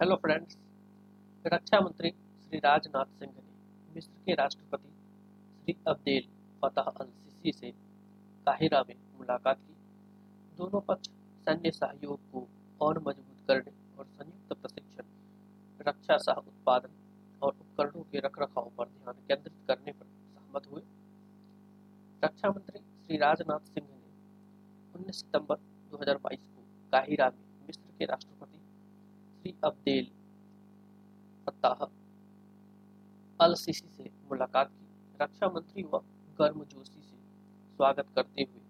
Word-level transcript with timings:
Hello 0.00 0.16
friends 0.16 0.56
रक्षा 1.46 1.80
मंत्री 1.80 2.10
श्री 2.10 2.58
राजनाथ 2.58 3.04
सिंह 3.04 3.32
ने 3.32 3.94
मिस्र 3.94 4.12
के 4.26 4.34
राष्ट्रपति 4.34 4.88
श्री 5.62 5.76
अब्देल 5.86 6.26
फतह 6.62 6.82
अल 6.82 7.06
सीसी 7.06 7.52
से 7.52 7.70
काहिरा 8.46 8.84
में 8.88 8.94
मुलाकात 9.18 9.56
की। 9.56 9.74
दोनों 10.58 10.80
पक्ष 10.80 11.08
सैन्य 11.44 11.70
सहयोग 11.70 12.18
को 12.32 12.46
और 12.80 12.98
मज़बूत 12.98 13.46
करने 13.48 13.72
और 13.98 14.06
संयुक्त 14.06 14.52
प्रशिक्षण, 14.52 15.04
रक्षा 15.88 16.16
सह 16.16 16.32
उत्पादन 16.32 16.90
और 17.42 17.52
उपकरणों 17.52 18.02
के 18.02 18.18
रखरखाव 18.18 18.70
पर 18.78 18.84
ध्यान 18.84 19.14
केंद्रित 19.14 19.56
करने 19.68 19.92
पर 19.92 20.06
सहमत 20.06 20.66
हुए। 20.66 20.82
रक्षा 22.24 22.50
मंत्री 22.50 22.78
श्री 22.78 23.16
राजनाथ 23.16 23.58
सिंह 23.58 23.86
ने 23.86 23.96
19 24.94 25.20
सितंबर 25.20 25.56
2022 25.90 26.40
को 26.40 26.62
काहिरा 26.92 27.30
में 27.30 27.66
मिस्र 27.66 27.98
के 27.98 28.04
राष्ट्रपति 28.04 28.45
श्री 29.46 29.54
अब्देल 29.64 30.06
अल 33.40 33.54
सीसी 33.54 33.88
से 33.88 34.10
मुलाकात 34.28 34.70
की। 34.70 34.86
रक्षा 35.22 35.48
मंत्री 35.48 35.82
व 35.82 35.98
गर्मजोशी 36.38 37.00
से 37.00 37.16
स्वागत 37.76 38.06
करते 38.14 38.42
हुए। 38.42 38.62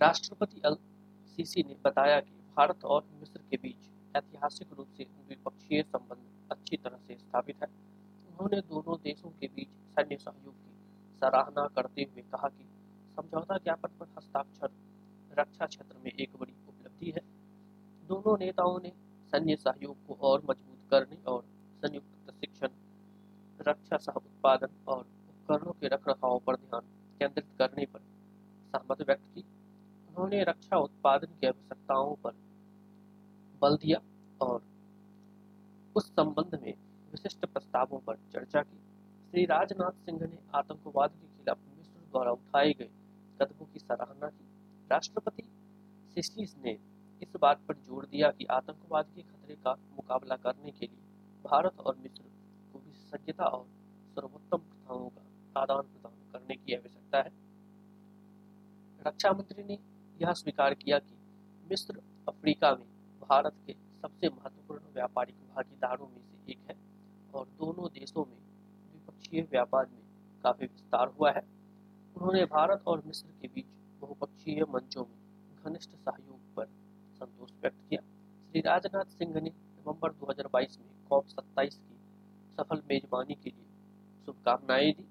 राष्ट्रपति 0.00 0.60
अल 0.60 0.76
सीसी 1.26 1.62
ने 1.62 1.76
बताया 1.84 2.20
कि 2.20 2.34
भारत 2.56 2.84
और 2.84 3.06
मिस्र 3.12 3.40
के 3.50 3.56
बीच 3.56 3.88
ऐतिहासिक 4.16 4.72
रूप 4.72 4.88
से 4.96 5.04
द्विपक्षीय 5.04 5.82
संबंध 5.82 6.50
अच्छी 6.50 6.76
तरह 6.76 6.96
से 6.96 7.14
स्थापित 7.14 7.62
है। 7.62 7.68
उन्होंने 8.28 8.60
दोनों 8.60 8.96
देशों 9.04 9.30
के 9.30 9.46
बीच 9.46 9.68
सैन्य 9.68 10.16
सहयोग 10.16 10.54
की 10.54 10.74
सराहना 11.20 11.66
करते 11.66 12.02
हुए 12.02 12.22
कहा 12.22 12.48
कि 12.48 12.66
समझौता 13.16 13.58
ज्ञापन 13.58 13.96
पर 14.00 14.06
हस्ताक्षर 14.18 14.70
रक्षा 15.38 15.66
क्षेत्र 15.66 15.98
में 15.98 16.12
एक 16.12 16.36
बड़ी 16.36 16.54
उपलब्धि 16.68 17.10
है। 17.10 17.35
दोनों 18.08 18.36
नेताओं 18.38 18.78
ने 18.82 18.92
सैन्य 19.32 19.56
सहयोग 19.56 19.96
को 20.06 20.14
और 20.28 20.42
मज़बूत 20.50 20.90
करने 20.90 21.16
और 21.26 21.42
संयुक्त 21.82 22.26
प्रशिक्षण, 22.26 22.68
रक्षा 23.68 23.96
सह 23.96 24.12
उत्पादन 24.12 24.68
और 24.88 25.00
उपकरणों 25.00 25.72
के 25.72 25.88
रखरखाव 25.88 26.38
पर 26.46 26.56
ध्यान 26.56 26.80
केंद्रित 27.20 27.46
करने 27.58 27.86
पर 27.86 28.00
सहमति 28.72 29.04
व्यक्त 29.04 29.24
की। 29.34 29.44
उन्होंने 30.08 30.42
रक्षा 30.44 30.78
उत्पादन 30.78 31.38
की 31.40 31.46
आवश्यकताओं 31.46 32.14
पर 32.14 32.32
बल 33.62 33.76
दिया 33.76 34.00
और 34.40 34.62
उस 35.96 36.10
संबंध 36.10 36.58
में 36.62 36.74
विशिष्ट 37.12 37.46
प्रस्तावों 37.46 37.98
पर 37.98 38.16
चर्चा 38.32 38.62
की। 38.62 38.78
श्री 39.30 39.44
राजनाथ 39.44 40.04
सिंह 40.04 40.20
ने 40.22 40.38
आतंकवाद 40.54 41.10
के 41.10 41.26
खिलाफ 41.26 41.58
मिस्र 41.78 42.10
द्वारा 42.10 42.30
उठाए 42.30 42.72
गए 42.72 42.90
कदमों 43.40 43.66
की 43.66 43.78
सराहना 43.78 44.28
की। 44.28 44.44
राष्ट्रपति 44.90 45.42
सिस्टीस 46.14 46.54
ने 46.64 46.78
इस 47.22 47.36
बात 47.42 47.60
पर 47.68 47.74
ज़ोर 47.76 48.06
दिया 48.06 48.30
कि 48.30 48.44
आतंकवाद 48.52 49.06
के 49.14 49.22
खतरे 49.22 49.54
का 49.56 49.72
मुकाबला 49.96 50.36
करने 50.36 50.70
के 50.70 50.86
लिए 50.86 51.00
भारत 51.44 51.80
और 51.80 51.96
मिस्र 51.96 52.22
को 52.72 52.78
विशेषज्ञता 52.78 53.44
और 53.46 53.66
सर्वोत्तम 54.16 54.58
प्रथाओं 54.58 55.08
का 55.08 55.60
आदान 55.60 55.82
प्रदान 55.82 56.12
करने 56.32 56.54
की 56.56 56.74
आवश्यकता 56.74 57.18
है। 57.18 57.32
रक्षा 59.00 59.32
मंत्री 59.32 59.64
ने 59.64 59.78
यह 60.16 60.32
स्वीकार 60.32 60.74
किया 60.74 60.98
कि 60.98 61.16
मिस्र 61.66 62.02
अफ्रीका 62.28 62.70
में 62.72 62.86
भारत 63.22 63.54
के 63.66 63.72
सबसे 64.02 64.28
महत्वपूर्ण 64.28 64.94
व्यापारिक 64.94 65.36
भागीदारों 65.54 66.08
में 66.08 66.22
से 66.22 66.52
एक 66.52 66.70
है 66.70 66.76
और 67.34 67.46
दोनों 67.58 67.88
देशों 67.90 68.24
में 68.24 68.36
द्विपक्षीय 68.36 69.42
व्यापार 69.50 69.86
में 69.86 70.02
काफ़ी 70.44 70.66
विस्तार 70.66 71.12
हुआ 71.18 71.30
है। 71.30 71.42
उन्होंने 72.16 72.44
भारत 72.52 72.82
और 72.86 73.02
मिस्र 73.06 73.28
के 73.40 73.48
बीच 73.48 73.66
बहुपक्षीय 74.00 74.64
मंचों 74.70 75.04
में 75.04 75.64
घनिष्ठ 75.64 75.90
सहयोग 75.90 76.35
व्यक्त 77.66 77.88
किया। 77.90 78.00
श्री 78.50 78.60
राजनाथ 78.60 79.04
सिंह 79.04 79.34
ने 79.34 79.50
नवंबर 79.50 80.12
2022 80.12 80.78
में 80.78 80.88
कॉप 81.10 81.26
27 81.26 81.74
की 81.74 81.98
सफल 82.56 82.82
मेजबानी 82.90 83.34
के 83.34 83.50
लिए 83.50 83.66
शुभकामनाएँ 84.26 84.92
दी। 84.92 85.08